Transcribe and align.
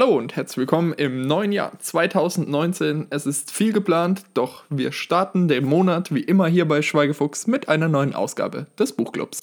Hallo 0.00 0.16
und 0.16 0.36
herzlich 0.36 0.58
willkommen 0.58 0.92
im 0.92 1.22
neuen 1.22 1.50
Jahr 1.50 1.72
2019. 1.76 3.08
Es 3.10 3.26
ist 3.26 3.50
viel 3.50 3.72
geplant, 3.72 4.22
doch 4.32 4.62
wir 4.70 4.92
starten 4.92 5.48
den 5.48 5.64
Monat 5.64 6.14
wie 6.14 6.20
immer 6.20 6.46
hier 6.46 6.68
bei 6.68 6.82
Schweigefuchs 6.82 7.48
mit 7.48 7.68
einer 7.68 7.88
neuen 7.88 8.14
Ausgabe 8.14 8.68
des 8.78 8.92
Buchclubs. 8.92 9.42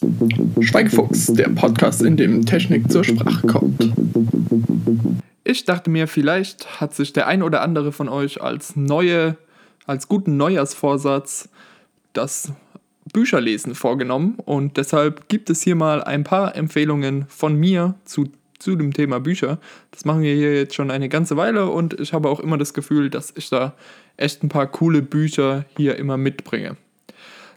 Schweigefuchs, 0.62 1.34
der 1.34 1.50
Podcast, 1.50 2.04
in 2.04 2.16
dem 2.16 2.46
Technik 2.46 2.90
zur 2.90 3.04
Sprache 3.04 3.46
kommt. 3.46 3.94
Ich 5.44 5.66
dachte 5.66 5.90
mir, 5.90 6.08
vielleicht 6.08 6.80
hat 6.80 6.96
sich 6.96 7.12
der 7.12 7.28
ein 7.28 7.44
oder 7.44 7.62
andere 7.62 7.92
von 7.92 8.08
euch 8.08 8.42
als 8.42 8.78
neue, 8.78 9.36
als 9.86 10.08
guten 10.08 10.38
Neujahrsvorsatz 10.38 11.50
das 12.14 12.54
Bücherlesen 13.12 13.76
vorgenommen 13.76 14.38
und 14.46 14.78
deshalb 14.78 15.28
gibt 15.28 15.50
es 15.50 15.62
hier 15.62 15.76
mal 15.76 16.02
ein 16.02 16.24
paar 16.24 16.56
Empfehlungen 16.56 17.26
von 17.28 17.56
mir 17.60 17.96
zu 18.06 18.30
zu 18.60 18.76
dem 18.76 18.94
Thema 18.94 19.20
Bücher. 19.20 19.60
Das 19.92 20.06
machen 20.06 20.22
wir 20.22 20.34
hier 20.34 20.56
jetzt 20.56 20.76
schon 20.76 20.92
eine 20.92 21.10
ganze 21.10 21.38
Weile 21.38 21.68
und 21.68 22.00
ich 22.00 22.14
habe 22.14 22.30
auch 22.30 22.40
immer 22.40 22.58
das 22.58 22.74
Gefühl, 22.74 23.10
dass 23.10 23.34
ich 23.36 23.50
da 23.50 23.74
echt 24.18 24.44
ein 24.44 24.50
paar 24.50 24.68
coole 24.68 25.02
Bücher 25.02 25.66
hier 25.78 25.98
immer 25.98 26.18
mitbringe. 26.18 26.78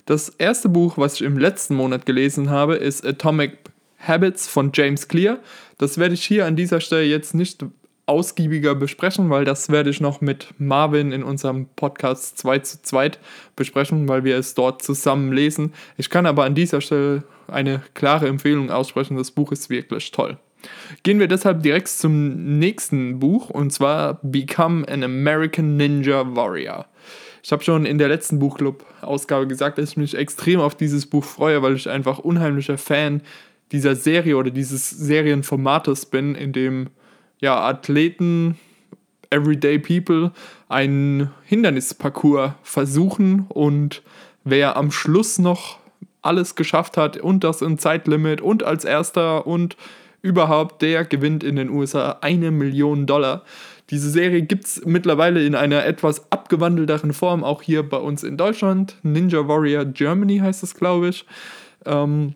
Das 0.07 0.31
erste 0.31 0.69
Buch, 0.69 0.97
was 0.97 1.15
ich 1.15 1.23
im 1.23 1.39
letzten 1.39 1.75
Monat 1.75 2.07
gelesen 2.07 2.51
habe, 2.51 2.77
ist 2.77 3.07
Atomic 3.07 3.59
Habits 3.99 4.49
von 4.49 4.71
James 4.73 5.09
Clear. 5.09 5.39
Das 5.77 5.99
werde 5.99 6.15
ich 6.15 6.25
hier 6.25 6.47
an 6.47 6.57
dieser 6.57 6.81
Stelle 6.81 7.05
jetzt 7.05 7.35
nicht 7.35 7.65
ausgiebiger 8.07 8.75
besprechen, 8.75 9.29
weil 9.29 9.45
das 9.45 9.69
werde 9.69 9.91
ich 9.91 10.01
noch 10.01 10.23
mit 10.23 10.55
Marvin 10.57 11.13
in 11.13 11.23
unserem 11.23 11.67
Podcast 11.77 12.39
2 12.39 12.59
zu 12.61 12.83
2 12.83 13.13
besprechen, 13.55 14.09
weil 14.09 14.25
wir 14.25 14.39
es 14.39 14.55
dort 14.55 14.83
zusammen 14.83 15.31
lesen. 15.33 15.75
Ich 15.99 16.09
kann 16.09 16.25
aber 16.25 16.45
an 16.45 16.55
dieser 16.55 16.81
Stelle 16.81 17.25
eine 17.47 17.83
klare 17.93 18.29
Empfehlung 18.29 18.71
aussprechen. 18.71 19.17
Das 19.17 19.31
Buch 19.31 19.53
ist 19.53 19.69
wirklich 19.69 20.11
toll. 20.11 20.39
Gehen 21.03 21.21
wir 21.21 21.29
deshalb 21.29 21.63
direkt 21.63 21.89
zum 21.89 22.59
nächsten 22.59 23.19
Buch 23.19 23.51
und 23.51 23.73
zwar 23.73 24.21
Become 24.23 24.89
an 24.89 25.03
American 25.03 25.77
Ninja 25.77 26.35
Warrior. 26.35 26.87
Ich 27.43 27.53
habe 27.53 27.63
schon 27.63 27.87
in 27.87 27.99
der 27.99 28.09
letzten 28.09 28.39
Buchclub-Ausgabe 28.39 29.47
gesagt, 29.47 29.79
dass 29.79 29.91
ich 29.91 29.97
mich 29.97 30.17
extrem 30.17 30.61
auf 30.61 30.75
dieses 30.75 31.07
Buch 31.07 31.25
freue, 31.25 31.63
weil 31.63 31.77
ich 31.77 31.89
einfach 31.89 32.19
unheimlicher 32.19 32.79
Fan 32.79 33.23
dieser 33.73 33.95
Serie 33.95 34.37
oder 34.37 34.51
dieses 34.51 34.91
Serienformates 34.91 36.07
bin, 36.07 36.35
in 36.35 36.53
dem 36.53 36.89
ja, 37.41 37.61
Athleten, 37.61 38.59
Everyday 39.31 39.79
People 39.79 40.33
einen 40.69 41.31
Hindernisparcours 41.45 42.53
versuchen 42.63 43.47
und 43.49 44.03
wer 44.45 44.77
am 44.77 44.91
Schluss 44.91 45.39
noch 45.39 45.79
alles 46.23 46.55
geschafft 46.55 46.97
hat 46.97 47.19
und 47.19 47.45
das 47.45 47.63
im 47.63 47.79
Zeitlimit 47.79 48.41
und 48.41 48.63
als 48.63 48.85
erster 48.85 49.47
und 49.47 49.77
überhaupt, 50.23 50.83
der 50.83 51.05
gewinnt 51.05 51.45
in 51.45 51.57
den 51.57 51.71
USA 51.71 52.19
eine 52.21 52.51
Million 52.51 53.07
Dollar. 53.07 53.45
Diese 53.91 54.11
Serie 54.11 54.43
gibt 54.43 54.67
es 54.67 54.83
mittlerweile 54.85 55.45
in 55.45 55.55
einer 55.55 55.85
etwas 55.87 56.31
abgewandelteren 56.31 57.13
Form, 57.13 57.43
auch 57.43 57.63
hier 57.63 57.89
bei 57.89 57.97
uns 57.97 58.23
in 58.23 58.37
Deutschland. 58.37 58.97
Ninja 59.03 59.49
Warrior 59.49 59.87
Germany 59.87 60.39
heißt 60.39 60.63
es, 60.63 60.75
glaube 60.75 61.09
ich. 61.09 61.25
Ähm, 61.87 62.35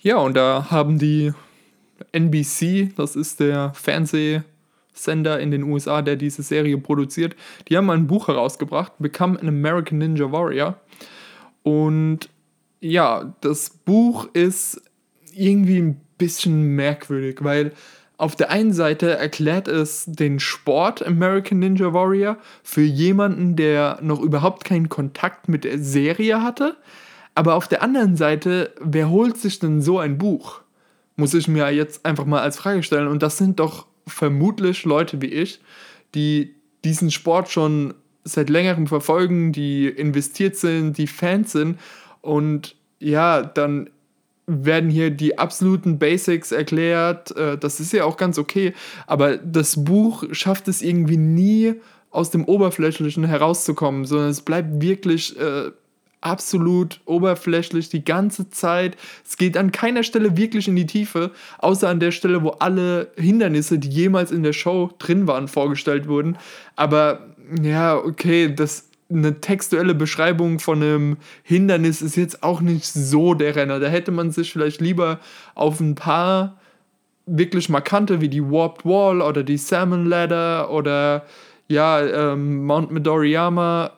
ja, 0.00 0.16
und 0.16 0.36
da 0.36 0.70
haben 0.70 0.98
die 0.98 1.32
NBC, 2.10 2.92
das 2.96 3.14
ist 3.14 3.38
der 3.38 3.72
Fernsehsender 3.74 5.38
in 5.38 5.52
den 5.52 5.62
USA, 5.62 6.02
der 6.02 6.16
diese 6.16 6.42
Serie 6.42 6.78
produziert, 6.78 7.36
die 7.68 7.76
haben 7.76 7.90
ein 7.90 8.08
Buch 8.08 8.26
herausgebracht, 8.26 8.92
Become 8.98 9.40
an 9.40 9.48
American 9.48 9.98
Ninja 9.98 10.32
Warrior. 10.32 10.76
Und 11.62 12.28
ja, 12.80 13.36
das 13.40 13.70
Buch 13.70 14.28
ist 14.32 14.82
irgendwie 15.34 15.78
ein 15.78 16.00
bisschen 16.22 16.76
merkwürdig, 16.76 17.38
weil 17.40 17.72
auf 18.16 18.36
der 18.36 18.50
einen 18.50 18.72
Seite 18.72 19.16
erklärt 19.16 19.66
es 19.66 20.04
den 20.06 20.38
Sport 20.38 21.04
American 21.04 21.58
Ninja 21.58 21.92
Warrior 21.92 22.36
für 22.62 22.82
jemanden, 22.82 23.56
der 23.56 23.98
noch 24.00 24.20
überhaupt 24.20 24.64
keinen 24.64 24.88
Kontakt 24.88 25.48
mit 25.48 25.64
der 25.64 25.80
Serie 25.80 26.40
hatte. 26.40 26.76
Aber 27.34 27.56
auf 27.56 27.66
der 27.66 27.82
anderen 27.82 28.16
Seite, 28.16 28.72
wer 28.80 29.10
holt 29.10 29.38
sich 29.38 29.58
denn 29.58 29.80
so 29.82 29.98
ein 29.98 30.18
Buch? 30.18 30.60
Muss 31.16 31.34
ich 31.34 31.48
mir 31.48 31.68
jetzt 31.70 32.06
einfach 32.06 32.24
mal 32.24 32.42
als 32.42 32.58
Frage 32.58 32.84
stellen. 32.84 33.08
Und 33.08 33.24
das 33.24 33.38
sind 33.38 33.58
doch 33.58 33.86
vermutlich 34.06 34.84
Leute 34.84 35.20
wie 35.20 35.26
ich, 35.26 35.60
die 36.14 36.54
diesen 36.84 37.10
Sport 37.10 37.50
schon 37.50 37.94
seit 38.22 38.50
längerem 38.50 38.86
verfolgen, 38.86 39.50
die 39.50 39.88
investiert 39.88 40.54
sind, 40.54 40.96
die 40.96 41.08
Fans 41.08 41.50
sind. 41.50 41.80
Und 42.20 42.76
ja, 43.00 43.42
dann 43.42 43.90
werden 44.64 44.90
hier 44.90 45.10
die 45.10 45.38
absoluten 45.38 45.98
Basics 45.98 46.52
erklärt. 46.52 47.36
Äh, 47.36 47.58
das 47.58 47.80
ist 47.80 47.92
ja 47.92 48.04
auch 48.04 48.16
ganz 48.16 48.38
okay. 48.38 48.74
Aber 49.06 49.36
das 49.36 49.84
Buch 49.84 50.24
schafft 50.32 50.68
es 50.68 50.82
irgendwie 50.82 51.16
nie 51.16 51.74
aus 52.10 52.30
dem 52.30 52.44
Oberflächlichen 52.44 53.24
herauszukommen, 53.24 54.04
sondern 54.04 54.28
es 54.28 54.42
bleibt 54.42 54.82
wirklich 54.82 55.38
äh, 55.38 55.70
absolut 56.20 57.00
oberflächlich 57.04 57.88
die 57.88 58.04
ganze 58.04 58.48
Zeit. 58.50 58.96
Es 59.26 59.36
geht 59.36 59.56
an 59.56 59.72
keiner 59.72 60.02
Stelle 60.02 60.36
wirklich 60.36 60.68
in 60.68 60.76
die 60.76 60.86
Tiefe, 60.86 61.32
außer 61.58 61.88
an 61.88 62.00
der 62.00 62.12
Stelle, 62.12 62.42
wo 62.42 62.50
alle 62.50 63.10
Hindernisse, 63.16 63.78
die 63.78 63.88
jemals 63.88 64.30
in 64.30 64.42
der 64.42 64.52
Show 64.52 64.90
drin 64.98 65.26
waren, 65.26 65.48
vorgestellt 65.48 66.08
wurden. 66.08 66.38
Aber 66.76 67.34
ja, 67.62 67.96
okay, 67.96 68.54
das 68.54 68.88
eine 69.12 69.40
textuelle 69.40 69.94
Beschreibung 69.94 70.58
von 70.58 70.82
einem 70.82 71.16
Hindernis 71.42 72.02
ist 72.02 72.16
jetzt 72.16 72.42
auch 72.42 72.60
nicht 72.60 72.86
so 72.86 73.34
der 73.34 73.56
Renner. 73.56 73.80
Da 73.80 73.88
hätte 73.88 74.10
man 74.10 74.30
sich 74.30 74.52
vielleicht 74.52 74.80
lieber 74.80 75.20
auf 75.54 75.80
ein 75.80 75.94
paar 75.94 76.58
wirklich 77.26 77.68
markante 77.68 78.20
wie 78.20 78.28
die 78.28 78.42
Warped 78.42 78.84
Wall 78.84 79.20
oder 79.20 79.42
die 79.42 79.56
Salmon 79.56 80.06
Ladder 80.06 80.70
oder 80.70 81.26
ja, 81.68 82.00
ähm, 82.00 82.64
Mount 82.64 82.90
Midoriyama 82.90 83.92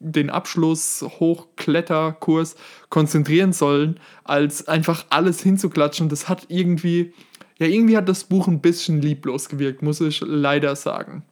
den 0.00 0.30
Abschluss 0.30 1.02
Hochkletterkurs 1.02 2.56
konzentrieren 2.88 3.52
sollen, 3.52 4.00
als 4.24 4.66
einfach 4.66 5.04
alles 5.10 5.42
hinzuklatschen. 5.42 6.08
Das 6.08 6.28
hat 6.28 6.46
irgendwie, 6.48 7.12
ja, 7.58 7.66
irgendwie 7.66 7.96
hat 7.96 8.08
das 8.08 8.24
Buch 8.24 8.48
ein 8.48 8.60
bisschen 8.60 9.02
lieblos 9.02 9.50
gewirkt, 9.50 9.82
muss 9.82 10.00
ich 10.00 10.22
leider 10.24 10.74
sagen. 10.74 11.22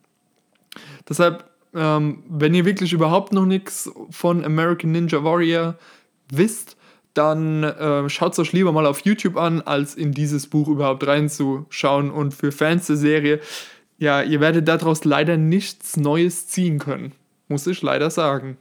Deshalb 1.09 1.48
ähm, 1.75 2.23
wenn 2.29 2.55
ihr 2.55 2.65
wirklich 2.65 2.93
überhaupt 2.93 3.33
noch 3.33 3.47
nichts 3.47 3.91
von 4.11 4.45
American 4.45 4.93
Ninja 4.93 5.23
Warrior 5.23 5.77
wisst, 6.31 6.77
dann 7.15 7.65
äh, 7.65 8.09
schaut 8.09 8.33
es 8.33 8.39
euch 8.39 8.53
lieber 8.53 8.73
mal 8.73 8.87
auf 8.87 9.01
YouTube 9.01 9.37
an, 9.37 9.61
als 9.61 9.95
in 9.95 10.13
dieses 10.13 10.47
Buch 10.47 10.69
überhaupt 10.69 11.07
reinzuschauen. 11.07 12.11
Und 12.11 12.33
für 12.33 12.53
Fans 12.53 12.87
der 12.87 12.97
Serie, 12.97 13.41
ja, 13.99 14.23
ihr 14.23 14.41
werdet 14.41 14.69
daraus 14.69 15.05
leider 15.05 15.37
nichts 15.37 15.97
Neues 15.97 16.47
ziehen 16.47 16.79
können. 16.79 17.13
Muss 17.49 17.67
ich 17.67 17.83
leider 17.83 18.11
sagen. 18.11 18.57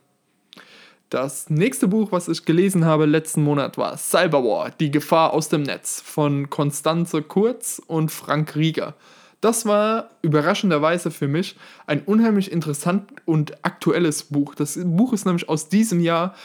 Das 1.09 1.49
nächste 1.49 1.87
Buch, 1.87 2.11
was 2.11 2.27
ich 2.27 2.43
gelesen 2.43 2.83
habe 2.83 3.05
letzten 3.05 3.43
Monat, 3.43 3.77
war 3.77 3.97
Cyberwar, 3.97 4.71
die 4.71 4.91
Gefahr 4.91 5.33
aus 5.33 5.47
dem 5.47 5.63
Netz 5.63 6.01
von 6.01 6.49
Konstanze 6.49 7.21
Kurz 7.21 7.81
und 7.85 8.11
Frank 8.11 8.55
Rieger. 8.55 8.93
Das 9.41 9.65
war 9.65 10.09
überraschenderweise 10.23 11.11
für 11.11 11.27
mich 11.27 11.55
ein 11.85 12.01
unheimlich 12.01 12.51
interessant 12.51 13.11
und 13.25 13.63
aktuelles 13.63 14.23
Buch. 14.23 14.55
Das 14.55 14.79
Buch 14.83 15.13
ist 15.13 15.25
nämlich 15.25 15.47
aus 15.47 15.69
diesem 15.69 15.99
Jahr, 15.99 16.35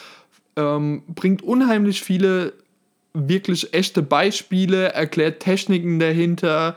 ähm, 0.56 1.02
bringt 1.08 1.42
unheimlich 1.42 2.02
viele 2.02 2.52
wirklich 3.14 3.72
echte 3.72 4.02
Beispiele, 4.02 4.92
erklärt 4.92 5.40
Techniken 5.40 5.98
dahinter, 5.98 6.76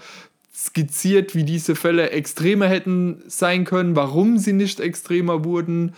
skizziert, 0.53 1.35
wie 1.35 1.43
diese 1.43 1.75
Fälle 1.75 2.11
extremer 2.11 2.67
hätten 2.67 3.21
sein 3.27 3.65
können, 3.65 3.95
warum 3.97 4.37
sie 4.37 4.53
nicht 4.53 4.79
extremer 4.79 5.43
wurden. 5.43 5.95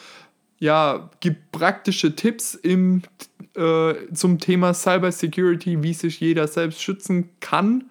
Ja, 0.59 1.11
gibt 1.19 1.51
praktische 1.51 2.16
Tipps 2.16 2.56
im, 2.56 3.03
äh, 3.56 3.94
zum 4.13 4.39
Thema 4.39 4.73
Cybersecurity, 4.73 5.83
wie 5.83 5.94
sich 5.94 6.19
jeder 6.19 6.47
selbst 6.47 6.81
schützen 6.81 7.29
kann 7.39 7.85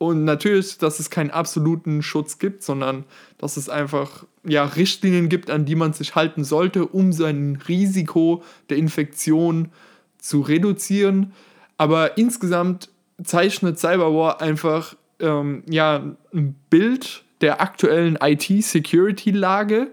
und 0.00 0.24
natürlich, 0.24 0.78
dass 0.78 0.98
es 0.98 1.10
keinen 1.10 1.30
absoluten 1.30 2.02
Schutz 2.02 2.38
gibt, 2.38 2.62
sondern 2.62 3.04
dass 3.36 3.58
es 3.58 3.68
einfach 3.68 4.24
ja, 4.44 4.64
Richtlinien 4.64 5.28
gibt, 5.28 5.50
an 5.50 5.66
die 5.66 5.74
man 5.74 5.92
sich 5.92 6.14
halten 6.14 6.42
sollte, 6.42 6.86
um 6.86 7.12
sein 7.12 7.58
Risiko 7.68 8.42
der 8.70 8.78
Infektion 8.78 9.68
zu 10.16 10.40
reduzieren. 10.40 11.34
Aber 11.76 12.16
insgesamt 12.16 12.88
zeichnet 13.22 13.78
Cyberwar 13.78 14.40
einfach 14.40 14.96
ähm, 15.18 15.64
ja, 15.68 16.02
ein 16.32 16.54
Bild 16.70 17.22
der 17.42 17.60
aktuellen 17.60 18.16
IT-Security-Lage 18.22 19.88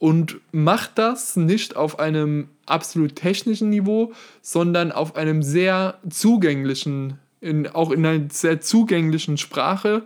und 0.00 0.40
macht 0.50 0.98
das 0.98 1.36
nicht 1.36 1.76
auf 1.76 2.00
einem 2.00 2.48
absolut 2.66 3.14
technischen 3.14 3.70
Niveau, 3.70 4.14
sondern 4.42 4.90
auf 4.90 5.14
einem 5.14 5.44
sehr 5.44 5.98
zugänglichen 6.10 7.20
in, 7.44 7.68
auch 7.68 7.90
in 7.90 8.04
einer 8.04 8.30
sehr 8.30 8.60
zugänglichen 8.60 9.36
Sprache, 9.36 10.02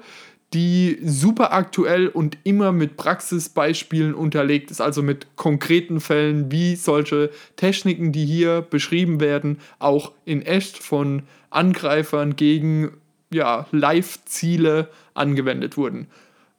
die 0.55 0.99
super 1.03 1.53
aktuell 1.53 2.09
und 2.09 2.39
immer 2.45 2.73
mit 2.73 2.97
Praxisbeispielen 2.97 4.15
unterlegt 4.15 4.71
ist, 4.71 4.81
also 4.81 5.03
mit 5.03 5.37
konkreten 5.37 6.01
Fällen, 6.01 6.51
wie 6.51 6.75
solche 6.75 7.31
Techniken, 7.57 8.13
die 8.13 8.25
hier 8.25 8.63
beschrieben 8.63 9.21
werden, 9.21 9.59
auch 9.79 10.13
in 10.25 10.43
echt 10.43 10.83
von 10.83 11.23
Angreifern 11.51 12.37
gegen 12.37 12.93
ja, 13.31 13.67
Live-Ziele 13.73 14.89
angewendet 15.15 15.77
wurden. 15.77 16.07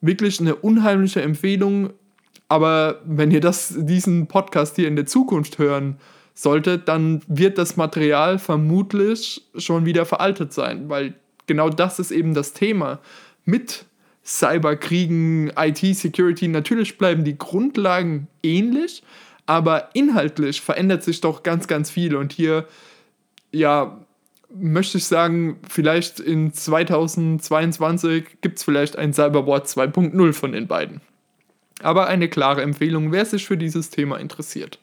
wirklich 0.01 0.39
eine 0.39 0.55
unheimliche 0.55 1.21
Empfehlung. 1.21 1.91
Aber 2.47 3.01
wenn 3.05 3.31
ihr 3.31 3.41
das, 3.41 3.73
diesen 3.77 4.27
Podcast 4.27 4.75
hier 4.75 4.87
in 4.87 4.95
der 4.95 5.05
Zukunft 5.05 5.57
hören 5.59 5.97
solltet, 6.41 6.87
dann 6.87 7.21
wird 7.27 7.57
das 7.57 7.75
Material 7.75 8.39
vermutlich 8.39 9.43
schon 9.57 9.85
wieder 9.85 10.05
veraltet 10.05 10.53
sein, 10.53 10.87
weil 10.87 11.15
genau 11.47 11.69
das 11.69 11.99
ist 11.99 12.11
eben 12.11 12.33
das 12.33 12.53
Thema 12.53 12.99
mit 13.43 13.85
Cyberkriegen, 14.23 15.51
IT-Security. 15.57 16.47
Natürlich 16.47 16.97
bleiben 16.97 17.25
die 17.25 17.37
Grundlagen 17.37 18.27
ähnlich, 18.41 19.03
aber 19.47 19.89
inhaltlich 19.93 20.61
verändert 20.61 21.03
sich 21.03 21.19
doch 21.19 21.43
ganz, 21.43 21.67
ganz 21.67 21.89
viel. 21.89 22.15
Und 22.15 22.31
hier, 22.31 22.67
ja, 23.51 23.99
möchte 24.55 24.97
ich 24.99 25.05
sagen, 25.05 25.57
vielleicht 25.67 26.21
in 26.21 26.53
2022 26.53 28.41
gibt 28.41 28.59
es 28.59 28.63
vielleicht 28.63 28.95
ein 28.95 29.13
Cyberboard 29.13 29.67
2.0 29.67 30.33
von 30.33 30.51
den 30.53 30.67
beiden. 30.67 31.01
Aber 31.81 32.07
eine 32.07 32.29
klare 32.29 32.61
Empfehlung, 32.61 33.11
wer 33.11 33.25
sich 33.25 33.45
für 33.45 33.57
dieses 33.57 33.89
Thema 33.89 34.17
interessiert. 34.17 34.79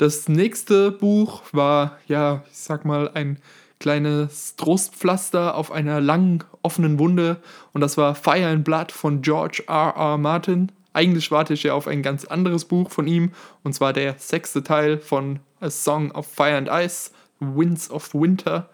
Das 0.00 0.30
nächste 0.30 0.92
Buch 0.92 1.42
war, 1.52 1.98
ja, 2.08 2.42
ich 2.50 2.56
sag 2.56 2.86
mal, 2.86 3.10
ein 3.12 3.36
kleines 3.80 4.56
Trostpflaster 4.56 5.54
auf 5.54 5.70
einer 5.70 6.00
langen 6.00 6.42
offenen 6.62 6.98
Wunde 6.98 7.36
und 7.74 7.82
das 7.82 7.98
war 7.98 8.14
Fire 8.14 8.46
and 8.46 8.64
Blood 8.64 8.92
von 8.92 9.20
George 9.20 9.62
R. 9.66 9.92
R. 9.94 10.16
Martin. 10.16 10.72
Eigentlich 10.94 11.30
warte 11.30 11.52
ich 11.52 11.64
ja 11.64 11.74
auf 11.74 11.86
ein 11.86 12.02
ganz 12.02 12.24
anderes 12.24 12.64
Buch 12.64 12.90
von 12.90 13.06
ihm 13.06 13.32
und 13.62 13.74
zwar 13.74 13.92
der 13.92 14.14
sechste 14.16 14.62
Teil 14.62 14.96
von 14.96 15.40
A 15.60 15.68
Song 15.68 16.12
of 16.12 16.26
Fire 16.26 16.56
and 16.56 16.70
Ice, 16.72 17.10
Winds 17.38 17.90
of 17.90 18.14
Winter 18.14 18.70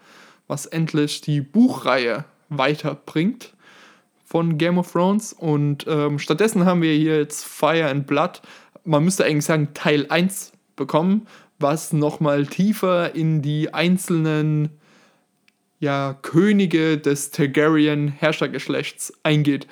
was 0.47 0.65
endlich 0.65 1.19
die 1.19 1.41
Buchreihe 1.41 2.23
weiterbringt 2.47 3.53
von 4.23 4.57
Game 4.57 4.77
of 4.77 4.93
Thrones. 4.93 5.33
Und 5.33 5.85
ähm, 5.89 6.19
stattdessen 6.19 6.63
haben 6.63 6.81
wir 6.81 6.93
hier 6.93 7.17
jetzt 7.17 7.43
Fire 7.43 7.89
and 7.89 8.07
Blood, 8.07 8.41
man 8.85 9.03
müsste 9.03 9.25
eigentlich 9.25 9.43
sagen 9.43 9.73
Teil 9.73 10.05
1 10.07 10.53
bekommen, 10.77 11.27
was 11.59 11.91
nochmal 11.91 12.45
tiefer 12.45 13.13
in 13.13 13.41
die 13.41 13.73
einzelnen 13.73 14.69
ja, 15.79 16.17
Könige 16.21 16.97
des 16.97 17.31
Targaryen 17.31 18.07
Herrschergeschlechts 18.07 19.13
eingeht. 19.23 19.67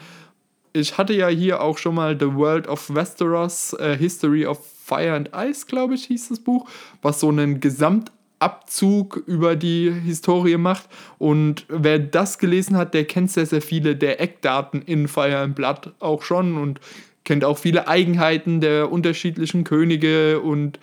Ich 0.73 0.97
hatte 0.97 1.13
ja 1.13 1.29
hier 1.29 1.61
auch 1.61 1.77
schon 1.77 1.95
mal 1.95 2.17
The 2.19 2.33
World 2.33 2.67
of 2.67 2.93
Westeros, 2.93 3.73
uh, 3.79 3.93
History 3.93 4.45
of 4.45 4.59
Fire 4.85 5.13
and 5.13 5.31
Ice, 5.33 5.65
glaube 5.65 5.95
ich, 5.95 6.05
hieß 6.05 6.29
das 6.29 6.39
Buch, 6.39 6.69
was 7.01 7.21
so 7.21 7.29
einen 7.29 7.61
Gesamt 7.61 8.11
Abzug 8.39 9.23
über 9.25 9.55
die 9.55 9.89
Historie 9.91 10.57
macht. 10.57 10.89
Und 11.17 11.65
wer 11.69 11.99
das 11.99 12.37
gelesen 12.37 12.77
hat, 12.77 12.93
der 12.93 13.05
kennt 13.05 13.31
sehr, 13.31 13.45
sehr 13.45 13.61
viele 13.61 13.95
der 13.95 14.19
Eckdaten 14.21 14.81
in 14.81 15.07
Fire 15.07 15.39
and 15.39 15.55
Blood 15.55 15.93
auch 15.99 16.21
schon 16.21 16.57
und 16.57 16.79
kennt 17.25 17.43
auch 17.43 17.57
viele 17.57 17.87
Eigenheiten 17.87 18.61
der 18.61 18.91
unterschiedlichen 18.91 19.65
Könige 19.65 20.39
und 20.39 20.79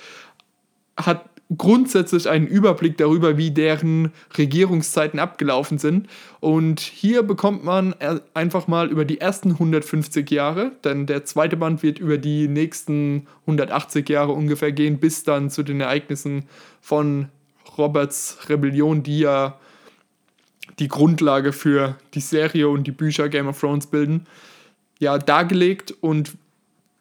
hat 0.97 1.25
grundsätzlich 1.57 2.29
einen 2.29 2.47
Überblick 2.47 2.97
darüber, 2.97 3.37
wie 3.37 3.51
deren 3.51 4.13
Regierungszeiten 4.37 5.19
abgelaufen 5.19 5.79
sind. 5.79 6.09
Und 6.41 6.81
hier 6.81 7.23
bekommt 7.23 7.65
man 7.65 7.95
einfach 8.35 8.69
mal 8.69 8.91
über 8.91 9.05
die 9.05 9.21
ersten 9.21 9.53
150 9.53 10.31
Jahre, 10.31 10.73
denn 10.85 11.07
der 11.07 11.25
zweite 11.25 11.57
Band 11.57 11.83
wird 11.83 11.99
über 11.99 12.19
die 12.19 12.49
nächsten 12.49 13.27
180 13.43 14.09
Jahre 14.09 14.33
ungefähr 14.33 14.73
gehen, 14.73 14.99
bis 14.99 15.25
dann 15.25 15.51
zu 15.51 15.63
den 15.63 15.81
Ereignissen 15.81 16.45
von 16.81 17.29
Roberts 17.79 18.39
Rebellion, 18.49 19.03
die 19.03 19.21
ja 19.21 19.59
die 20.79 20.89
Grundlage 20.89 21.53
für 21.53 21.97
die 22.15 22.21
Serie 22.21 22.69
und 22.69 22.87
die 22.87 22.93
Bücher 22.93 23.29
Game 23.29 23.49
of 23.49 23.61
Thrones 23.61 23.87
bilden, 23.87 24.27
ja, 25.03 25.19
dargelegt 25.19 25.93
und 26.01 26.35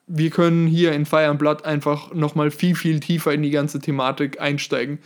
wir 0.07 0.31
können 0.31 0.65
hier 0.65 0.92
in 0.94 1.06
Fire 1.06 1.27
and 1.27 1.38
Blood 1.38 1.65
einfach 1.65 2.12
nochmal 2.15 2.50
viel, 2.50 2.74
viel 2.75 3.00
tiefer 3.00 3.31
in 3.31 3.44
die 3.44 3.51
ganze 3.51 3.80
Thematik 3.80 4.42
einsteigen. 4.42 4.98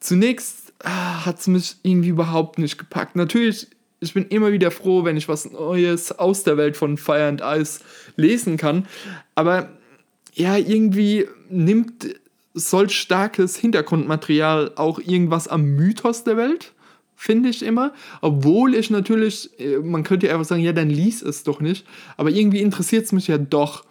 Zunächst 0.00 0.72
ah, 0.82 1.26
hat 1.26 1.40
es 1.40 1.46
mich 1.46 1.76
irgendwie 1.82 2.08
überhaupt 2.08 2.58
nicht 2.58 2.78
gepackt. 2.78 3.16
Natürlich, 3.16 3.66
ich 4.00 4.14
bin 4.14 4.24
immer 4.28 4.50
wieder 4.50 4.70
froh, 4.70 5.04
wenn 5.04 5.18
ich 5.18 5.28
was 5.28 5.52
Neues 5.52 6.18
aus 6.18 6.42
der 6.42 6.56
Welt 6.56 6.78
von 6.78 6.96
Fire 6.96 7.28
and 7.28 7.42
Ice 7.44 7.80
lesen 8.16 8.56
kann, 8.56 8.86
aber 9.34 9.68
ja, 10.32 10.56
irgendwie 10.56 11.26
nimmt 11.50 12.14
solch 12.54 12.98
starkes 12.98 13.56
Hintergrundmaterial 13.56 14.72
auch 14.76 15.00
irgendwas 15.00 15.48
am 15.48 15.76
Mythos 15.76 16.24
der 16.24 16.38
Welt, 16.38 16.72
finde 17.18 17.48
ich 17.48 17.64
immer. 17.64 17.92
Obwohl 18.20 18.76
ich 18.76 18.90
natürlich, 18.90 19.50
äh, 19.58 19.78
man 19.78 20.04
könnte 20.04 20.28
ja 20.28 20.34
einfach 20.34 20.46
sagen, 20.46 20.62
ja, 20.62 20.72
dann 20.72 20.88
lies 20.88 21.20
es 21.20 21.42
doch 21.42 21.60
nicht. 21.60 21.84
Aber 22.16 22.30
irgendwie 22.30 22.60
interessiert 22.60 23.06
es 23.06 23.12
mich 23.12 23.26
ja 23.26 23.38
doch. 23.38 23.84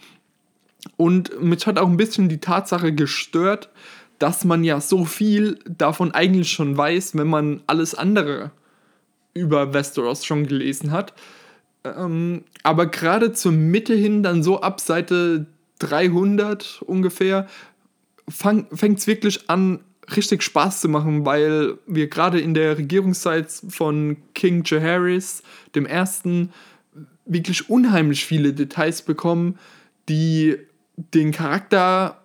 Und 0.95 1.43
mich 1.43 1.67
hat 1.67 1.77
auch 1.77 1.89
ein 1.89 1.97
bisschen 1.97 2.29
die 2.29 2.39
Tatsache 2.39 2.93
gestört, 2.93 3.69
dass 4.17 4.45
man 4.45 4.63
ja 4.63 4.79
so 4.79 5.03
viel 5.03 5.59
davon 5.67 6.13
eigentlich 6.13 6.49
schon 6.49 6.77
weiß, 6.77 7.17
wenn 7.17 7.27
man 7.27 7.61
alles 7.67 7.93
andere 7.93 8.51
über 9.33 9.73
Westeros 9.73 10.25
schon 10.25 10.47
gelesen 10.47 10.91
hat. 10.91 11.13
Ähm, 11.83 12.45
aber 12.63 12.85
gerade 12.85 13.33
zur 13.33 13.51
Mitte 13.51 13.93
hin, 13.93 14.23
dann 14.23 14.41
so 14.41 14.61
ab 14.61 14.79
Seite 14.79 15.47
300 15.79 16.81
ungefähr, 16.85 17.47
fängt 18.29 18.99
es 18.99 19.05
wirklich 19.05 19.49
an, 19.49 19.81
richtig 20.15 20.43
Spaß 20.43 20.81
zu 20.81 20.89
machen, 20.89 21.25
weil 21.25 21.77
wir 21.85 22.07
gerade 22.07 22.39
in 22.39 22.53
der 22.53 22.77
Regierungszeit 22.77 23.51
von 23.69 24.17
King 24.33 24.63
Jaehaerys, 24.65 25.43
dem 25.75 25.85
ersten, 25.85 26.51
wirklich 27.25 27.69
unheimlich 27.69 28.25
viele 28.25 28.53
Details 28.53 29.01
bekommen, 29.01 29.59
die 30.07 30.57
den 31.13 31.31
Charakter 31.31 32.21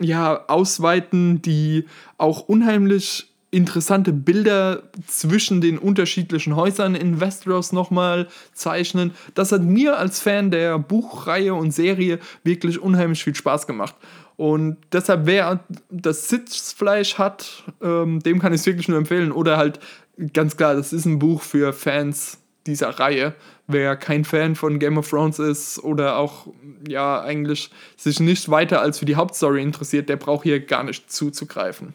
ja 0.00 0.46
ausweiten, 0.48 1.42
die 1.42 1.84
auch 2.18 2.40
unheimlich 2.40 3.28
interessante 3.50 4.14
Bilder 4.14 4.84
zwischen 5.06 5.60
den 5.60 5.78
unterschiedlichen 5.78 6.56
Häusern 6.56 6.94
in 6.94 7.20
Westeros 7.20 7.72
nochmal 7.72 8.28
zeichnen. 8.54 9.12
Das 9.34 9.52
hat 9.52 9.62
mir 9.62 9.98
als 9.98 10.20
Fan 10.20 10.50
der 10.50 10.78
Buchreihe 10.78 11.54
und 11.54 11.70
Serie 11.70 12.18
wirklich 12.44 12.80
unheimlich 12.80 13.22
viel 13.22 13.34
Spaß 13.34 13.66
gemacht. 13.66 13.94
Und 14.42 14.78
deshalb, 14.90 15.26
wer 15.26 15.60
das 15.88 16.28
Sitzfleisch 16.28 17.16
hat, 17.16 17.62
ähm, 17.80 18.18
dem 18.18 18.40
kann 18.40 18.52
ich 18.52 18.62
es 18.62 18.66
wirklich 18.66 18.88
nur 18.88 18.98
empfehlen. 18.98 19.30
Oder 19.30 19.56
halt 19.56 19.78
ganz 20.32 20.56
klar, 20.56 20.74
das 20.74 20.92
ist 20.92 21.04
ein 21.04 21.20
Buch 21.20 21.42
für 21.42 21.72
Fans 21.72 22.38
dieser 22.66 22.88
Reihe. 22.88 23.36
Wer 23.68 23.94
kein 23.94 24.24
Fan 24.24 24.56
von 24.56 24.80
Game 24.80 24.98
of 24.98 25.08
Thrones 25.08 25.38
ist 25.38 25.78
oder 25.84 26.16
auch 26.16 26.48
ja 26.88 27.22
eigentlich 27.22 27.70
sich 27.96 28.18
nicht 28.18 28.50
weiter 28.50 28.80
als 28.80 28.98
für 28.98 29.04
die 29.04 29.14
Hauptstory 29.14 29.62
interessiert, 29.62 30.08
der 30.08 30.16
braucht 30.16 30.42
hier 30.42 30.58
gar 30.58 30.82
nicht 30.82 31.12
zuzugreifen. 31.12 31.94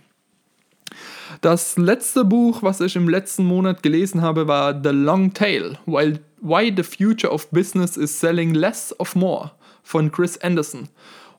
Das 1.42 1.77
letzte 1.77 2.24
Buch, 2.24 2.63
was 2.63 2.80
ich 2.80 2.96
im 2.96 3.10
letzten 3.10 3.44
Monat 3.44 3.84
gelesen 3.84 4.22
habe, 4.22 4.48
war 4.48 4.74
The 4.82 4.92
Long 4.92 5.34
Tail, 5.34 5.77
Why 5.86 6.74
the 6.74 6.84
Future 6.84 7.34
of 7.34 7.50
Business 7.50 7.98
is 7.98 8.18
Selling 8.18 8.54
Less 8.54 8.98
of 8.98 9.16
More 9.18 9.51
von 9.84 10.13
Chris 10.13 10.38
Anderson. 10.38 10.88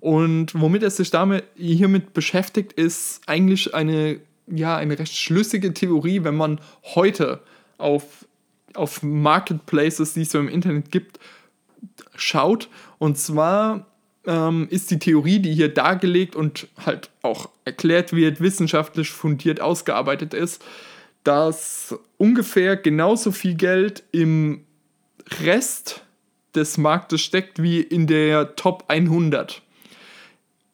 Und 0.00 0.58
womit 0.60 0.82
er 0.82 0.90
sich 0.90 1.10
damit 1.10 1.44
hiermit 1.56 2.14
beschäftigt, 2.14 2.72
ist 2.72 3.20
eigentlich 3.26 3.74
eine, 3.74 4.20
ja, 4.46 4.76
eine 4.76 4.98
recht 4.98 5.16
schlüssige 5.16 5.74
Theorie, 5.74 6.24
wenn 6.24 6.36
man 6.36 6.60
heute 6.94 7.40
auf, 7.78 8.26
auf 8.74 9.02
Marketplaces, 9.02 10.14
die 10.14 10.22
es 10.22 10.30
so 10.30 10.38
im 10.38 10.48
Internet 10.48 10.90
gibt, 10.90 11.18
schaut. 12.14 12.68
Und 12.98 13.18
zwar 13.18 13.86
ähm, 14.26 14.68
ist 14.70 14.90
die 14.90 14.98
Theorie, 14.98 15.40
die 15.40 15.54
hier 15.54 15.72
dargelegt 15.72 16.36
und 16.36 16.68
halt 16.84 17.10
auch 17.22 17.48
erklärt 17.64 18.12
wird, 18.12 18.40
wissenschaftlich 18.40 19.10
fundiert 19.10 19.60
ausgearbeitet 19.60 20.34
ist, 20.34 20.64
dass 21.24 21.98
ungefähr 22.16 22.76
genauso 22.76 23.32
viel 23.32 23.54
Geld 23.54 24.04
im 24.12 24.64
Rest 25.42 26.02
des 26.54 26.78
Marktes 26.78 27.20
steckt 27.20 27.62
wie 27.62 27.80
in 27.80 28.06
der 28.06 28.56
Top 28.56 28.84
100 28.88 29.62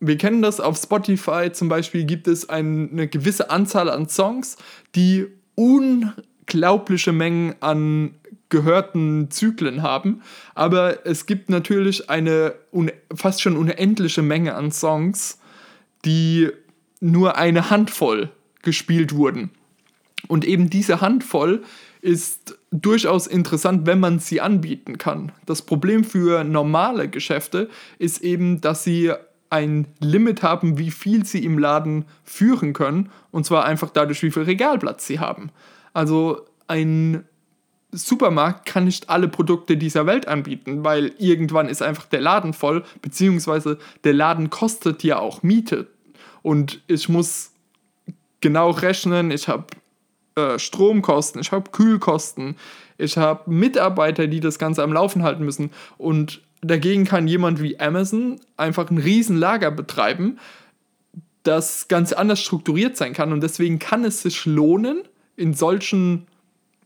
wir 0.06 0.18
kennen 0.18 0.42
das 0.42 0.60
auf 0.60 0.76
Spotify 0.76 1.50
zum 1.52 1.68
Beispiel, 1.68 2.04
gibt 2.04 2.28
es 2.28 2.48
eine 2.48 3.08
gewisse 3.08 3.50
Anzahl 3.50 3.88
an 3.88 4.08
Songs, 4.08 4.56
die 4.94 5.26
unglaubliche 5.54 7.12
Mengen 7.12 7.54
an 7.60 8.14
gehörten 8.48 9.30
Zyklen 9.30 9.82
haben. 9.82 10.22
Aber 10.54 11.06
es 11.06 11.26
gibt 11.26 11.50
natürlich 11.50 12.08
eine 12.08 12.54
fast 13.12 13.42
schon 13.42 13.56
unendliche 13.56 14.22
Menge 14.22 14.54
an 14.54 14.70
Songs, 14.70 15.38
die 16.04 16.50
nur 17.00 17.36
eine 17.36 17.70
Handvoll 17.70 18.30
gespielt 18.62 19.14
wurden. 19.14 19.50
Und 20.28 20.44
eben 20.44 20.70
diese 20.70 21.00
Handvoll 21.00 21.62
ist 22.00 22.56
durchaus 22.70 23.26
interessant, 23.26 23.86
wenn 23.86 24.00
man 24.00 24.18
sie 24.18 24.40
anbieten 24.40 24.98
kann. 24.98 25.32
Das 25.46 25.62
Problem 25.62 26.04
für 26.04 26.44
normale 26.44 27.08
Geschäfte 27.08 27.68
ist 27.98 28.22
eben, 28.22 28.60
dass 28.60 28.84
sie 28.84 29.12
ein 29.54 29.86
Limit 30.00 30.42
haben, 30.42 30.78
wie 30.78 30.90
viel 30.90 31.24
sie 31.24 31.44
im 31.44 31.60
Laden 31.60 32.06
führen 32.24 32.72
können. 32.72 33.12
Und 33.30 33.46
zwar 33.46 33.64
einfach 33.64 33.88
dadurch, 33.88 34.20
wie 34.24 34.32
viel 34.32 34.42
Regalplatz 34.42 35.06
sie 35.06 35.20
haben. 35.20 35.50
Also 35.92 36.44
ein 36.66 37.24
Supermarkt 37.92 38.66
kann 38.66 38.86
nicht 38.86 39.10
alle 39.10 39.28
Produkte 39.28 39.76
dieser 39.76 40.06
Welt 40.06 40.26
anbieten, 40.26 40.82
weil 40.82 41.12
irgendwann 41.18 41.68
ist 41.68 41.82
einfach 41.82 42.06
der 42.06 42.20
Laden 42.20 42.52
voll, 42.52 42.82
beziehungsweise 43.00 43.78
der 44.02 44.14
Laden 44.14 44.50
kostet 44.50 45.04
ja 45.04 45.20
auch 45.20 45.44
Miete. 45.44 45.86
Und 46.42 46.82
ich 46.88 47.08
muss 47.08 47.52
genau 48.40 48.70
rechnen, 48.70 49.30
ich 49.30 49.46
habe 49.46 49.66
äh, 50.34 50.58
Stromkosten, 50.58 51.40
ich 51.40 51.52
habe 51.52 51.70
Kühlkosten, 51.70 52.56
ich 52.98 53.16
habe 53.16 53.48
Mitarbeiter, 53.48 54.26
die 54.26 54.40
das 54.40 54.58
Ganze 54.58 54.82
am 54.82 54.92
Laufen 54.92 55.22
halten 55.22 55.44
müssen. 55.44 55.70
Und 55.96 56.42
dagegen 56.64 57.04
kann 57.04 57.28
jemand 57.28 57.62
wie 57.62 57.78
Amazon 57.78 58.40
einfach 58.56 58.90
ein 58.90 58.98
Riesenlager 58.98 59.70
betreiben, 59.70 60.38
das 61.42 61.88
ganz 61.88 62.12
anders 62.12 62.40
strukturiert 62.40 62.96
sein 62.96 63.12
kann. 63.12 63.32
Und 63.32 63.42
deswegen 63.42 63.78
kann 63.78 64.04
es 64.04 64.22
sich 64.22 64.46
lohnen, 64.46 65.02
in 65.36 65.52
solchen 65.52 66.26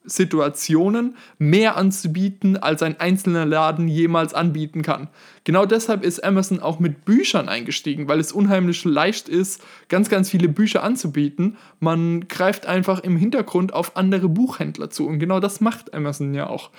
Situationen 0.05 1.17
mehr 1.39 1.77
anzubieten, 1.77 2.57
als 2.57 2.83
ein 2.83 2.99
einzelner 2.99 3.45
Laden 3.45 3.89
jemals 3.89 4.35
anbieten 4.35 4.83
kann. 4.83 5.09
Genau 5.45 5.67
deshalb 5.67 6.05
ist 6.05 6.25
Amazon 6.25 6.61
auch 6.61 6.79
mit 6.79 7.05
Büchern 7.05 7.49
eingestiegen, 7.49 8.09
weil 8.09 8.21
es 8.21 8.33
unheimlich 8.33 8.85
leicht 8.85 9.29
ist, 9.29 9.63
ganz, 9.89 10.09
ganz 10.09 10.31
viele 10.31 10.49
Bücher 10.49 10.83
anzubieten. 10.83 11.57
Man 11.81 12.27
greift 12.29 12.67
einfach 12.67 13.01
im 13.01 13.17
Hintergrund 13.17 13.73
auf 13.73 13.97
andere 13.97 14.29
Buchhändler 14.29 14.91
zu 14.91 15.07
und 15.07 15.19
genau 15.19 15.41
das 15.41 15.61
macht 15.61 15.95
Amazon 15.95 16.35
ja 16.35 16.49
auch. 16.49 16.71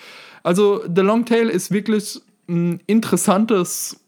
Also 0.43 0.83
The 0.83 1.01
Long 1.01 1.25
Tail 1.25 1.49
ist 1.49 1.71
wirklich 1.71 2.21
ein 2.49 2.81
interessantes 2.87 3.99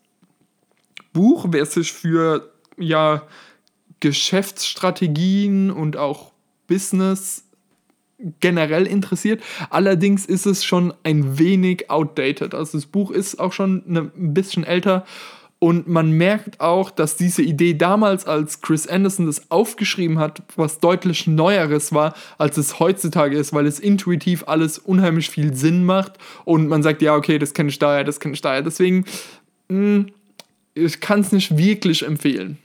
Buch, 1.14 1.48
wer 1.50 1.66
sich 1.66 1.94
für 1.94 2.52
ja, 2.78 3.24
Geschäftsstrategien 4.00 5.72
und 5.72 5.96
auch 5.96 6.32
Business 6.68 7.46
generell 8.40 8.86
interessiert. 8.86 9.42
Allerdings 9.70 10.26
ist 10.26 10.46
es 10.46 10.64
schon 10.64 10.94
ein 11.04 11.38
wenig 11.40 11.90
outdated. 11.90 12.54
Also 12.54 12.78
das 12.78 12.86
Buch 12.86 13.12
ist 13.12 13.40
auch 13.40 13.54
schon 13.54 13.84
ne, 13.86 14.12
ein 14.16 14.34
bisschen 14.34 14.64
älter 14.64 15.06
und 15.64 15.88
man 15.88 16.10
merkt 16.10 16.60
auch, 16.60 16.90
dass 16.90 17.18
diese 17.18 17.44
Idee 17.44 17.76
damals, 17.76 18.26
als 18.26 18.62
Chris 18.62 18.88
Anderson 18.88 19.28
das 19.28 19.52
aufgeschrieben 19.52 20.18
hat, 20.18 20.42
was 20.56 20.80
deutlich 20.80 21.28
Neueres 21.28 21.94
war, 21.94 22.16
als 22.40 22.58
es 22.58 22.80
heutzutage 22.80 23.38
ist, 23.38 23.54
weil 23.54 23.68
es 23.68 23.80
intuitiv 23.80 24.46
alles 24.48 24.80
unheimlich 24.80 25.30
viel 25.30 25.54
Sinn 25.54 25.86
macht 25.86 26.14
und 26.46 26.68
man 26.68 26.82
sagt, 26.82 27.04
ja, 27.04 27.16
okay, 27.16 27.38
das 27.38 27.54
kenne 27.54 27.70
ich 27.70 27.78
daher, 27.78 28.04
das 28.04 28.20
kenne 28.20 28.34
ich 28.34 28.42
daher. 28.42 28.64
Deswegen, 28.64 29.06
mh, 29.70 29.78
hm, 29.78 30.06
ich 30.74 31.00
kann 31.00 31.20
es 31.20 31.32
nicht 31.32 31.56
wirklich 31.56 32.08
empfehlen. 32.08 32.58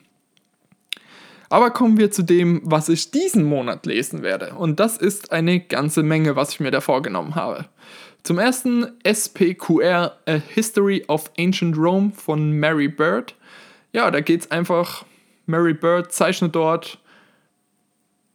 Aber 1.51 1.73
kommen 1.73 1.99
wir 1.99 2.11
zu 2.11 2.23
dem, 2.23 2.63
was 2.65 2.89
ich 2.89 3.11
diesen 3.11 3.45
Monat 3.45 3.85
lesen 3.85 4.23
werde. 4.23 4.55
Und 4.55 4.81
das 4.81 4.97
ist 4.97 5.33
eine 5.33 5.61
ganze 5.61 6.03
Menge, 6.03 6.35
was 6.35 6.53
ich 6.53 6.61
mir 6.61 6.71
da 6.71 6.81
vorgenommen 6.81 7.35
habe. 7.35 7.67
Zum 8.27 8.41
ersten 8.41 8.89
SPQR 9.05 10.17
A 10.27 10.33
History 10.33 11.05
of 11.07 11.31
Ancient 11.39 11.77
Rome 11.77 12.11
von 12.11 12.59
Mary 12.59 12.89
Bird. 12.89 13.37
Ja, 13.93 14.11
da 14.11 14.19
geht 14.19 14.41
es 14.41 14.51
einfach, 14.51 15.05
Mary 15.47 15.75
Bird 15.75 16.11
zeichnet 16.11 16.57
dort 16.57 16.99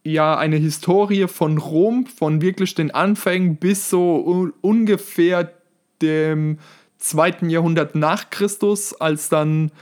ja 0.02 0.38
eine 0.38 0.56
Historie 0.56 1.28
von 1.28 1.58
Rom, 1.58 2.06
von 2.06 2.40
wirklich 2.40 2.74
den 2.74 2.90
Anfängen 2.90 3.56
bis 3.56 3.90
so 3.90 4.50
ungefähr 4.62 5.52
dem 6.00 6.58
zweiten 6.96 7.50
Jahrhundert 7.50 7.94
nach 7.94 8.30
Christus, 8.30 8.94
als 8.98 9.28
dann 9.28 9.72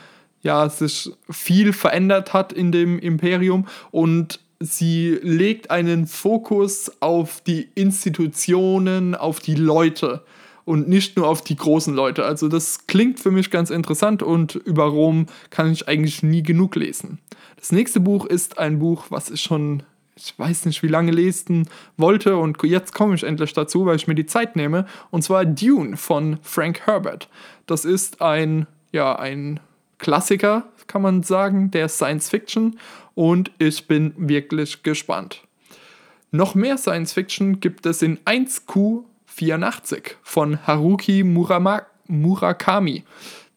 ja, 0.43 0.69
sich 0.69 1.13
viel 1.31 1.73
verändert 1.73 2.33
hat 2.33 2.53
in 2.53 2.73
dem 2.73 2.99
Imperium 2.99 3.69
und 3.93 4.41
sie 4.61 5.19
legt 5.23 5.71
einen 5.71 6.07
Fokus 6.07 6.93
auf 7.01 7.41
die 7.41 7.69
Institutionen, 7.75 9.15
auf 9.15 9.41
die 9.41 9.55
Leute 9.55 10.23
und 10.67 10.89
nicht 10.89 11.17
nur 11.17 11.27
auf 11.27 11.43
die 11.43 11.57
großen 11.57 11.95
Leute. 11.95 12.25
Also 12.25 12.49
das 12.49 12.87
klingt 12.87 13.19
für 13.19 13.31
mich 13.31 13.51
ganz 13.51 13.71
interessant 13.71 14.23
und 14.23 14.55
über 14.55 14.85
Rom 14.85 15.27
kann 15.49 15.73
ich 15.73 15.89
eigentlich 15.89 16.23
nie 16.23 16.43
genug 16.43 16.77
lesen. 16.77 17.19
Das 17.57 17.73
nächste 17.73 18.01
Buch 18.01 18.27
ist 18.27 18.59
ein 18.59 18.79
Buch, 18.79 19.07
was 19.09 19.31
ich 19.31 19.41
schon, 19.41 19.83
ich 20.15 20.39
weiß 20.39 20.67
nicht 20.67 20.83
wie 20.83 20.89
lange 20.89 21.11
lesen 21.11 21.67
wollte 21.97 22.37
und 22.37 22.63
jetzt 22.63 22.95
komme 22.95 23.15
ich 23.15 23.25
endlich 23.25 23.55
dazu, 23.55 23.87
weil 23.87 23.97
ich 23.97 24.07
mir 24.07 24.15
die 24.15 24.27
Zeit 24.27 24.57
nehme. 24.57 24.87
Und 25.11 25.23
zwar 25.23 25.47
Dune 25.47 25.97
von 25.97 26.39
Frank 26.43 26.87
Herbert. 26.87 27.31
Das 27.67 27.87
ist 27.87 28.21
ein, 28.21 28.67
ja, 28.93 29.19
ein 29.19 29.59
Klassiker, 29.99 30.65
kann 30.87 31.03
man 31.03 31.23
sagen, 31.23 31.71
der 31.71 31.89
Science 31.89 32.29
Fiction 32.29 32.79
und 33.21 33.51
ich 33.59 33.87
bin 33.87 34.15
wirklich 34.17 34.83
gespannt. 34.83 35.43
Noch 36.31 36.55
mehr 36.55 36.79
Science 36.79 37.13
Fiction 37.13 37.61
gibt 37.61 37.85
es 37.85 38.01
in 38.01 38.17
1Q84 38.21 40.13
von 40.23 40.67
Haruki 40.67 41.23
Murama 41.23 41.83
Murakami. 42.07 43.05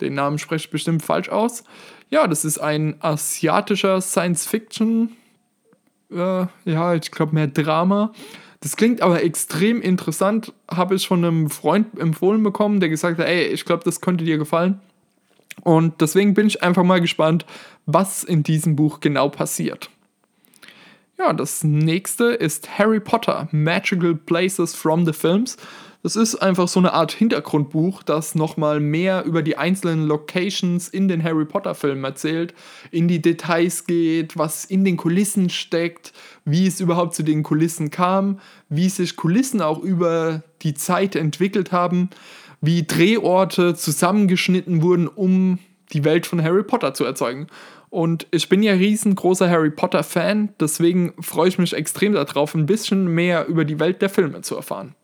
Den 0.01 0.15
Namen 0.15 0.37
spreche 0.37 0.65
ich 0.65 0.71
bestimmt 0.71 1.01
falsch 1.01 1.29
aus. 1.29 1.63
Ja, 2.09 2.27
das 2.27 2.43
ist 2.43 2.57
ein 2.57 2.95
asiatischer 2.99 4.01
Science 4.01 4.45
Fiction, 4.45 5.15
äh, 6.11 6.45
ja, 6.65 6.95
ich 6.95 7.09
glaube 7.09 7.33
mehr 7.33 7.47
Drama. 7.47 8.11
Das 8.59 8.75
klingt 8.75 9.01
aber 9.01 9.23
extrem 9.23 9.81
interessant, 9.81 10.51
habe 10.69 10.95
ich 10.95 11.07
von 11.07 11.23
einem 11.23 11.49
Freund 11.49 11.97
empfohlen 11.97 12.43
bekommen, 12.43 12.81
der 12.81 12.89
gesagt 12.89 13.17
hat, 13.17 13.27
ey, 13.27 13.45
ich 13.45 13.63
glaube, 13.63 13.85
das 13.85 14.01
könnte 14.01 14.25
dir 14.25 14.37
gefallen. 14.37 14.81
Und 15.61 16.01
deswegen 16.01 16.33
bin 16.33 16.47
ich 16.47 16.63
einfach 16.63 16.83
mal 16.83 17.01
gespannt, 17.01 17.45
was 17.85 18.23
in 18.23 18.43
diesem 18.43 18.75
Buch 18.75 18.99
genau 18.99 19.29
passiert. 19.29 19.89
Ja, 21.17 21.31
das 21.31 21.63
nächste 21.63 22.25
ist 22.25 22.79
Harry 22.79 22.99
Potter, 22.99 23.47
Magical 23.51 24.15
Places 24.15 24.73
from 24.75 25.05
the 25.05 25.13
Films. 25.13 25.57
Das 26.01 26.17
ist 26.17 26.35
einfach 26.35 26.67
so 26.67 26.81
eine 26.81 26.91
Art 26.91 27.13
Hintergrundbuch, 27.13 28.03
das 28.03 28.35
nochmal 28.35 28.81
mehr 28.81 29.23
über 29.23 29.41
die 29.41 29.57
einzelnen 29.57 30.05
Locations 30.05 30.89
in 30.89 31.07
den 31.07 31.23
Harry 31.23 31.45
Potter-Filmen 31.45 32.03
erzählt, 32.03 32.53
in 32.91 33.07
die 33.07 33.21
Details 33.21 33.85
geht, 33.85 34.37
was 34.37 34.65
in 34.65 34.83
den 34.83 34.97
Kulissen 34.97 35.49
steckt, 35.49 36.11
wie 36.43 36.67
es 36.67 36.81
überhaupt 36.81 37.15
zu 37.15 37.23
den 37.23 37.41
Kulissen 37.41 37.89
kam, 37.89 38.39
wie 38.67 38.89
sich 38.89 39.15
Kulissen 39.15 39.61
auch 39.61 39.79
über 39.79 40.43
die 40.61 40.73
Zeit 40.73 41.15
entwickelt 41.15 41.71
haben 41.71 42.09
wie 42.63 42.87
Drehorte 42.87 43.75
zusammengeschnitten 43.75 44.81
wurden, 44.81 45.09
um 45.09 45.59
die 45.91 46.05
Welt 46.05 46.25
von 46.25 46.41
Harry 46.41 46.63
Potter 46.63 46.93
zu 46.93 47.03
erzeugen. 47.03 47.47
Und 47.89 48.25
ich 48.31 48.47
bin 48.47 48.63
ja 48.63 48.71
riesengroßer 48.71 49.49
Harry 49.49 49.69
Potter-Fan, 49.69 50.53
deswegen 50.61 51.13
freue 51.19 51.49
ich 51.49 51.59
mich 51.59 51.73
extrem 51.73 52.13
darauf, 52.13 52.55
ein 52.55 52.65
bisschen 52.65 53.07
mehr 53.07 53.47
über 53.47 53.65
die 53.65 53.81
Welt 53.81 54.01
der 54.01 54.09
Filme 54.09 54.41
zu 54.41 54.55
erfahren. 54.55 54.95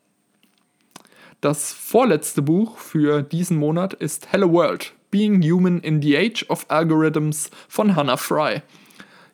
Das 1.41 1.73
vorletzte 1.73 2.41
Buch 2.41 2.77
für 2.77 3.23
diesen 3.23 3.57
Monat 3.57 3.93
ist 3.93 4.31
Hello 4.31 4.49
World, 4.53 4.93
Being 5.11 5.43
Human 5.43 5.81
in 5.81 6.01
the 6.01 6.17
Age 6.17 6.45
of 6.47 6.65
Algorithms 6.69 7.51
von 7.67 7.97
Hannah 7.97 8.17
Fry. 8.17 8.61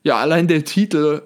Ja, 0.01 0.17
allein 0.17 0.47
der 0.47 0.65
Titel 0.65 1.21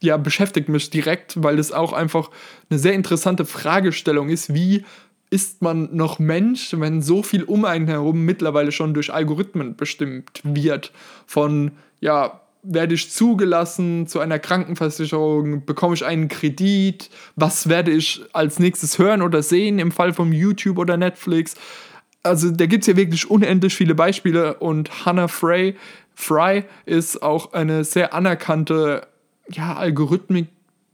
ja, 0.00 0.16
beschäftigt 0.16 0.68
mich 0.68 0.90
direkt, 0.90 1.40
weil 1.42 1.60
es 1.60 1.70
auch 1.70 1.92
einfach 1.92 2.30
eine 2.70 2.80
sehr 2.80 2.94
interessante 2.94 3.44
Fragestellung 3.44 4.30
ist, 4.30 4.52
wie 4.52 4.84
ist 5.32 5.62
man 5.62 5.88
noch 5.96 6.18
Mensch, 6.18 6.74
wenn 6.78 7.00
so 7.00 7.22
viel 7.22 7.42
um 7.42 7.64
einen 7.64 7.88
herum 7.88 8.26
mittlerweile 8.26 8.70
schon 8.70 8.92
durch 8.92 9.14
Algorithmen 9.14 9.76
bestimmt 9.76 10.42
wird? 10.44 10.92
Von, 11.26 11.72
ja, 12.00 12.42
werde 12.62 12.94
ich 12.94 13.10
zugelassen 13.10 14.06
zu 14.06 14.20
einer 14.20 14.38
Krankenversicherung? 14.38 15.64
Bekomme 15.64 15.94
ich 15.94 16.04
einen 16.04 16.28
Kredit? 16.28 17.08
Was 17.34 17.70
werde 17.70 17.92
ich 17.92 18.22
als 18.34 18.58
nächstes 18.58 18.98
hören 18.98 19.22
oder 19.22 19.42
sehen 19.42 19.78
im 19.78 19.90
Fall 19.90 20.12
von 20.12 20.32
YouTube 20.32 20.76
oder 20.76 20.98
Netflix? 20.98 21.54
Also 22.22 22.50
da 22.50 22.66
gibt 22.66 22.82
es 22.82 22.88
ja 22.88 22.96
wirklich 22.96 23.30
unendlich 23.30 23.74
viele 23.74 23.94
Beispiele 23.94 24.58
und 24.58 25.06
Hannah 25.06 25.28
Fry, 25.28 25.76
Fry 26.14 26.64
ist 26.84 27.22
auch 27.22 27.54
eine 27.54 27.84
sehr 27.84 28.12
anerkannte 28.12 29.08
ja, 29.48 29.76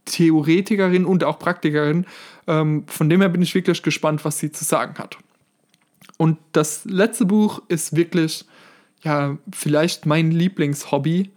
Algorithmik-Theoretikerin 0.09 1.05
und 1.05 1.23
auch 1.23 1.39
Praktikerin 1.39 2.05
ähm, 2.47 2.83
von 2.87 3.09
dem 3.09 3.21
her 3.21 3.29
bin 3.29 3.41
ich 3.41 3.55
wirklich 3.55 3.83
gespannt, 3.83 4.25
was 4.25 4.39
sie 4.39 4.51
zu 4.51 4.65
sagen 4.65 4.95
hat. 4.97 5.17
Und 6.17 6.37
das 6.51 6.83
letzte 6.85 7.25
Buch 7.25 7.61
ist 7.67 7.95
wirklich, 7.95 8.45
ja, 9.03 9.37
vielleicht 9.53 10.05
mein 10.05 10.31
Lieblingshobby, 10.31 11.29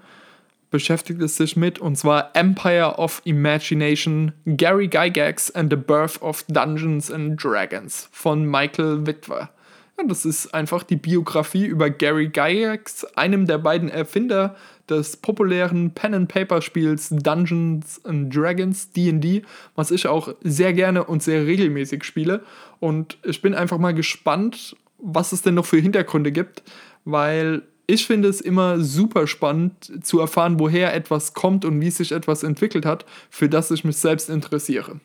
beschäftigt 0.70 1.20
es 1.20 1.36
sich 1.36 1.54
mit, 1.54 1.78
und 1.78 1.96
zwar 1.96 2.30
Empire 2.34 2.94
of 2.96 3.20
Imagination, 3.24 4.32
Gary 4.46 4.88
Gygax 4.88 5.50
and 5.50 5.70
the 5.70 5.76
Birth 5.76 6.20
of 6.22 6.44
Dungeons 6.48 7.10
and 7.10 7.42
Dragons 7.42 8.08
von 8.10 8.46
Michael 8.46 9.06
Witwer. 9.06 9.50
Ja, 9.98 10.04
das 10.06 10.24
ist 10.24 10.54
einfach 10.54 10.82
die 10.82 10.96
Biografie 10.96 11.66
über 11.66 11.90
Gary 11.90 12.28
Gygax, 12.28 13.04
einem 13.14 13.46
der 13.46 13.58
beiden 13.58 13.88
Erfinder 13.88 14.56
des 14.88 15.16
populären 15.16 15.92
Pen-and-Paper-Spiels 15.92 17.10
Dungeons 17.10 18.04
and 18.04 18.34
Dragons, 18.34 18.90
DD, 18.92 19.42
was 19.74 19.90
ich 19.90 20.06
auch 20.06 20.34
sehr 20.42 20.72
gerne 20.72 21.04
und 21.04 21.22
sehr 21.22 21.46
regelmäßig 21.46 22.04
spiele. 22.04 22.42
Und 22.80 23.18
ich 23.22 23.42
bin 23.42 23.54
einfach 23.54 23.78
mal 23.78 23.94
gespannt, 23.94 24.76
was 24.98 25.32
es 25.32 25.42
denn 25.42 25.54
noch 25.54 25.66
für 25.66 25.78
Hintergründe 25.78 26.32
gibt, 26.32 26.62
weil 27.04 27.62
ich 27.86 28.06
finde 28.06 28.28
es 28.28 28.40
immer 28.40 28.80
super 28.80 29.26
spannend 29.26 30.04
zu 30.04 30.20
erfahren, 30.20 30.58
woher 30.58 30.94
etwas 30.94 31.34
kommt 31.34 31.64
und 31.64 31.80
wie 31.80 31.90
sich 31.90 32.12
etwas 32.12 32.42
entwickelt 32.42 32.86
hat, 32.86 33.04
für 33.28 33.48
das 33.48 33.70
ich 33.70 33.84
mich 33.84 33.96
selbst 33.96 34.30
interessiere. 34.30 35.00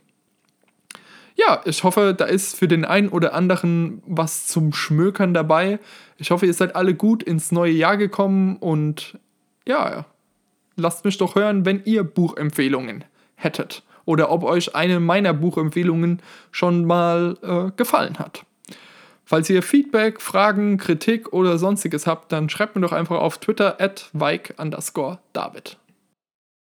Ja, 1.38 1.62
ich 1.65 1.84
hoffe, 1.84 2.15
da 2.17 2.25
ist 2.25 2.58
für 2.58 2.67
den 2.67 2.84
einen 2.84 3.10
oder 3.10 3.34
anderen 3.34 4.01
was 4.06 4.48
zum 4.48 4.74
Schmökern 4.74 5.34
dabei. 5.34 5.79
Ich 6.17 6.32
hoffe, 6.32 6.48
ihr 6.48 6.53
seid 6.53 6.75
alle 6.75 6.96
gut 6.96 7.22
ins 7.22 7.51
neue 7.51 7.72
Jahr 7.72 7.96
gekommen 7.96 8.58
und 8.58 9.20
ja, 9.67 10.06
lasst 10.75 11.06
mich 11.06 11.17
doch 11.17 11.36
hören, 11.36 11.65
wenn 11.65 11.84
ihr 11.86 12.03
Buchempfehlungen 12.03 13.03
hättet 13.36 13.84
oder 14.06 14.32
ob 14.32 14.44
euch 14.44 14.75
eine 14.75 15.00
meiner 15.00 15.34
Buchempfehlungen 15.34 16.22
schon 16.51 16.86
mal 16.86 17.38
äh, 17.44 17.72
gefallen 17.77 18.17
hat. 18.17 18.44
Falls 19.24 19.50
ihr 19.50 19.62
Feedback, 19.62 20.22
Fragen, 20.22 20.77
Kritik 20.77 21.34
oder 21.34 21.58
sonstiges 21.58 22.08
habt, 22.08 22.32
dann 22.32 22.50
schreibt 22.50 22.75
mir 22.75 22.82
doch 22.82 22.94
einfach 22.94 23.20
auf 23.20 23.38
Twitter 23.38 23.79
at 23.79 24.10
David. 24.13 25.77